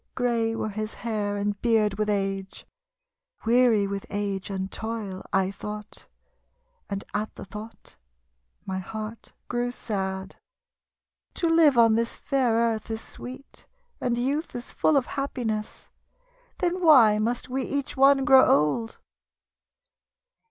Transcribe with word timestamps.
Grey 0.15 0.55
were 0.55 0.69
his 0.69 0.95
hair 0.95 1.37
and 1.37 1.61
beard 1.61 1.99
with 1.99 2.09
age. 2.09 2.65
Weary 3.45 3.85
with 3.85 4.03
age 4.09 4.49
and 4.49 4.71
toil, 4.71 5.23
I 5.31 5.51
tho't, 5.51 6.07
And 6.89 7.03
at 7.13 7.35
the 7.35 7.43
tho't 7.45 7.97
my 8.65 8.79
heart 8.79 9.33
grew 9.47 9.69
sad. 9.71 10.35
"To 11.35 11.47
live 11.47 11.77
on 11.77 11.93
this 11.93 12.17
fair 12.17 12.53
earth 12.55 12.89
is 12.89 12.99
sweet, 13.01 13.67
And 13.99 14.17
youth 14.17 14.55
is 14.55 14.71
full 14.71 14.97
of 14.97 15.05
happiness. 15.05 15.91
Then 16.57 16.81
why 16.83 17.19
must 17.19 17.49
wc 17.49 17.63
each 17.63 17.95
one 17.95 18.25
grow 18.25 18.47
old?" 18.47 18.97